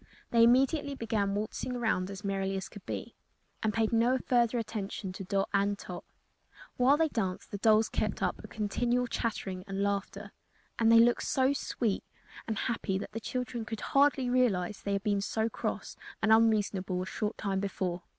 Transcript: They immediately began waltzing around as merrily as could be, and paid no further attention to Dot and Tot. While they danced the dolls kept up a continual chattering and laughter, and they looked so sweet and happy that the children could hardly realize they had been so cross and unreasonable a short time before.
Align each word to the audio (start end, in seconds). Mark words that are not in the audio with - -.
They 0.31 0.43
immediately 0.43 0.95
began 0.95 1.35
waltzing 1.35 1.75
around 1.75 2.09
as 2.09 2.23
merrily 2.23 2.57
as 2.57 2.69
could 2.69 2.83
be, 2.87 3.13
and 3.61 3.71
paid 3.71 3.93
no 3.93 4.17
further 4.17 4.57
attention 4.57 5.13
to 5.13 5.23
Dot 5.23 5.47
and 5.53 5.77
Tot. 5.77 6.03
While 6.75 6.97
they 6.97 7.07
danced 7.07 7.51
the 7.51 7.59
dolls 7.59 7.87
kept 7.87 8.23
up 8.23 8.43
a 8.43 8.47
continual 8.47 9.05
chattering 9.05 9.63
and 9.67 9.83
laughter, 9.83 10.31
and 10.79 10.91
they 10.91 10.99
looked 10.99 11.21
so 11.27 11.53
sweet 11.53 12.03
and 12.47 12.57
happy 12.57 12.97
that 12.97 13.11
the 13.11 13.19
children 13.19 13.63
could 13.63 13.81
hardly 13.81 14.27
realize 14.27 14.81
they 14.81 14.93
had 14.93 15.03
been 15.03 15.21
so 15.21 15.49
cross 15.49 15.95
and 16.19 16.33
unreasonable 16.33 17.03
a 17.03 17.05
short 17.05 17.37
time 17.37 17.59
before. 17.59 18.01